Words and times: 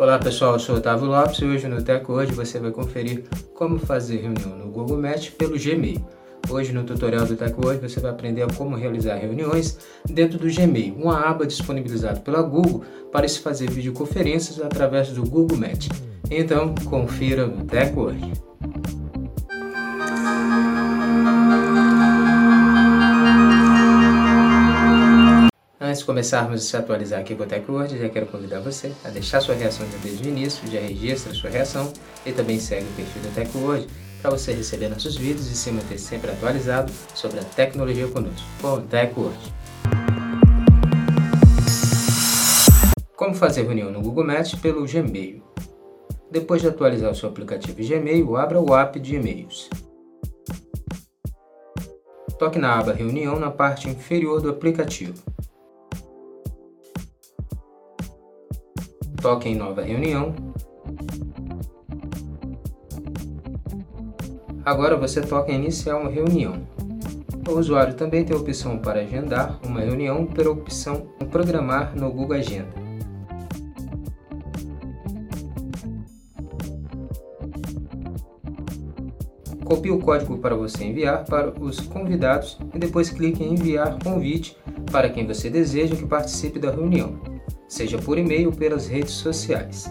Olá 0.00 0.18
pessoal, 0.18 0.54
eu 0.54 0.58
sou 0.58 0.76
Otávio 0.76 1.08
Lopes 1.08 1.40
e 1.40 1.44
hoje 1.44 1.68
no 1.68 1.82
Tech 1.82 2.10
Hoje 2.10 2.32
você 2.32 2.58
vai 2.58 2.70
conferir 2.70 3.22
como 3.52 3.78
fazer 3.78 4.22
reunião 4.22 4.56
no 4.56 4.70
Google 4.70 4.96
Meet 4.96 5.32
pelo 5.32 5.58
Gmail. 5.58 6.02
Hoje 6.48 6.72
no 6.72 6.84
tutorial 6.84 7.26
do 7.26 7.36
Tech 7.36 7.54
Hoje 7.62 7.80
você 7.80 8.00
vai 8.00 8.10
aprender 8.10 8.50
como 8.54 8.76
realizar 8.76 9.16
reuniões 9.16 9.78
dentro 10.08 10.38
do 10.38 10.50
Gmail, 10.50 10.94
uma 10.94 11.20
aba 11.20 11.46
disponibilizada 11.46 12.18
pela 12.18 12.40
Google 12.40 12.82
para 13.12 13.28
se 13.28 13.40
fazer 13.40 13.70
videoconferências 13.70 14.58
através 14.58 15.10
do 15.10 15.22
Google 15.22 15.58
Meet. 15.58 15.88
Então, 16.30 16.74
confira 16.88 17.46
no 17.46 17.66
Tech 17.66 17.94
Hoje. 17.94 18.49
Antes 25.90 26.02
de 26.02 26.06
começarmos 26.06 26.54
a 26.54 26.64
se 26.64 26.76
atualizar 26.76 27.18
aqui 27.18 27.34
com 27.34 27.42
o 27.42 27.46
TechWord, 27.46 27.98
já 27.98 28.08
quero 28.08 28.26
convidar 28.26 28.60
você 28.60 28.92
a 29.04 29.08
deixar 29.08 29.40
sua 29.40 29.56
reação 29.56 29.84
desde 30.04 30.28
o 30.28 30.30
início, 30.30 30.64
já 30.70 30.78
registra 30.78 31.34
sua 31.34 31.50
reação 31.50 31.92
e 32.24 32.30
também 32.30 32.60
segue 32.60 32.86
o 32.86 32.92
perfil 32.92 33.22
do 33.22 33.34
TechWord 33.34 33.88
para 34.22 34.30
você 34.30 34.52
receber 34.52 34.88
nossos 34.88 35.16
vídeos 35.16 35.50
e 35.50 35.56
se 35.56 35.72
manter 35.72 35.98
sempre 35.98 36.30
atualizado 36.30 36.92
sobre 37.12 37.40
a 37.40 37.42
tecnologia 37.42 38.06
conosco, 38.06 38.46
com 38.62 38.74
o 38.74 38.82
TechWord. 38.82 39.36
Como 43.16 43.34
fazer 43.34 43.64
reunião 43.64 43.90
no 43.90 44.00
Google 44.00 44.24
Meet 44.24 44.60
pelo 44.60 44.86
Gmail? 44.86 45.42
Depois 46.30 46.62
de 46.62 46.68
atualizar 46.68 47.10
o 47.10 47.16
seu 47.16 47.28
aplicativo 47.28 47.82
Gmail, 47.82 48.36
abra 48.36 48.60
o 48.60 48.76
app 48.76 49.00
de 49.00 49.16
e-mails. 49.16 49.68
Toque 52.38 52.58
na 52.58 52.78
aba 52.78 52.94
Reunião 52.94 53.38
na 53.38 53.50
parte 53.50 53.86
inferior 53.86 54.40
do 54.40 54.48
aplicativo. 54.48 55.12
Toque 59.20 59.48
em 59.48 59.54
nova 59.54 59.82
reunião. 59.82 60.34
Agora 64.64 64.96
você 64.96 65.20
toca 65.20 65.52
em 65.52 65.56
iniciar 65.56 65.96
uma 65.96 66.10
reunião. 66.10 66.66
O 67.48 67.52
usuário 67.52 67.94
também 67.94 68.24
tem 68.24 68.36
a 68.36 68.40
opção 68.40 68.78
para 68.78 69.00
agendar 69.00 69.58
uma 69.64 69.80
reunião 69.80 70.26
pela 70.26 70.50
opção 70.50 71.06
programar 71.30 71.94
no 71.96 72.10
Google 72.10 72.36
Agenda. 72.36 72.80
Copie 79.64 79.90
o 79.90 80.00
código 80.00 80.38
para 80.38 80.56
você 80.56 80.84
enviar 80.84 81.24
para 81.24 81.52
os 81.60 81.80
convidados 81.80 82.58
e 82.74 82.78
depois 82.78 83.10
clique 83.10 83.42
em 83.42 83.54
enviar 83.54 83.98
convite 84.02 84.56
para 84.90 85.08
quem 85.08 85.26
você 85.26 85.48
deseja 85.48 85.94
que 85.94 86.06
participe 86.06 86.58
da 86.58 86.72
reunião 86.72 87.29
seja 87.70 87.96
por 87.98 88.18
e-mail 88.18 88.48
ou 88.48 88.54
pelas 88.54 88.88
redes 88.88 89.12
sociais. 89.12 89.90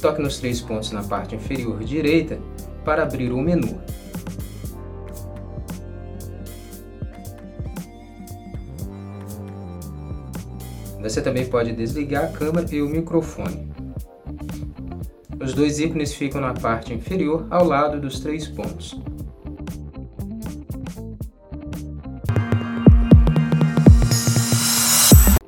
Toque 0.00 0.20
nos 0.22 0.38
três 0.38 0.60
pontos 0.62 0.90
na 0.92 1.04
parte 1.04 1.36
inferior 1.36 1.84
direita 1.84 2.40
para 2.84 3.02
abrir 3.02 3.30
o 3.30 3.40
menu. 3.40 3.89
Você 11.02 11.22
também 11.22 11.46
pode 11.46 11.72
desligar 11.72 12.24
a 12.24 12.28
câmera 12.28 12.66
e 12.70 12.82
o 12.82 12.88
microfone. 12.88 13.72
Os 15.42 15.54
dois 15.54 15.80
ícones 15.80 16.12
ficam 16.12 16.40
na 16.40 16.52
parte 16.52 16.92
inferior 16.92 17.46
ao 17.50 17.64
lado 17.64 17.98
dos 17.98 18.20
três 18.20 18.46
pontos. 18.46 19.00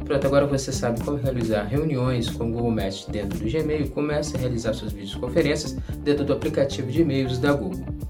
Pronto, 0.05 0.27
agora 0.27 0.47
você 0.47 0.73
sabe 0.73 1.03
como 1.05 1.19
realizar 1.19 1.65
reuniões 1.65 2.31
com 2.31 2.49
o 2.49 2.53
Google 2.53 2.71
Meet 2.71 3.09
dentro 3.09 3.39
do 3.39 3.51
Gmail 3.51 3.85
e 3.85 3.89
começa 3.89 4.37
a 4.37 4.41
realizar 4.41 4.73
suas 4.73 4.93
videoconferências 4.93 5.73
dentro 6.03 6.25
do 6.25 6.33
aplicativo 6.33 6.91
de 6.91 7.03
e-mails 7.03 7.39
da 7.39 7.53
Google. 7.53 8.02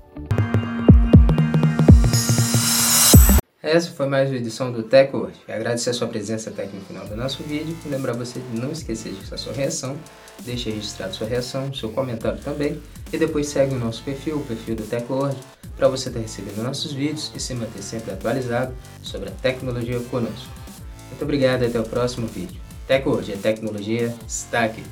Essa 3.73 3.91
foi 3.91 4.07
mais 4.07 4.29
uma 4.29 4.37
edição 4.37 4.71
do 4.71 4.83
TechWord. 4.83 5.33
Agradecer 5.49 5.89
a 5.89 5.95
sua 5.95 6.07
presença 6.07 6.51
até 6.51 6.65
aqui 6.65 6.77
no 6.77 6.83
final 6.83 7.07
do 7.07 7.17
nosso 7.17 7.43
vídeo 7.43 7.75
e 7.87 7.89
lembrar 7.89 8.13
você 8.13 8.39
de 8.39 8.61
não 8.61 8.71
esquecer 8.71 9.13
de 9.13 9.21
deixar 9.21 9.39
sua 9.39 9.55
reação, 9.55 9.97
deixe 10.41 10.69
registrado 10.69 11.15
sua 11.15 11.27
reação, 11.27 11.73
seu 11.73 11.89
comentário 11.89 12.39
também 12.41 12.83
e 13.11 13.17
depois 13.17 13.47
segue 13.47 13.75
o 13.75 13.79
nosso 13.79 14.03
perfil, 14.03 14.37
o 14.37 14.45
perfil 14.45 14.77
do 14.77 14.83
TechWord, 14.83 15.39
para 15.75 15.89
você 15.89 16.11
estar 16.11 16.21
recebendo 16.21 16.63
nossos 16.63 16.93
vídeos 16.93 17.33
e 17.35 17.41
se 17.41 17.55
manter 17.55 17.83
sempre 17.83 18.13
atualizado 18.13 18.75
sobre 19.03 19.31
a 19.31 19.33
tecnologia 19.33 19.99
conosco. 20.01 20.53
Muito 21.09 21.23
obrigado 21.23 21.63
e 21.63 21.67
até 21.69 21.81
o 21.81 21.85
próximo 21.85 22.27
vídeo. 22.27 22.61
TechWord, 22.87 23.33
a 23.33 23.37
tecnologia 23.39 24.15
está 24.29 24.65
aqui. 24.65 24.85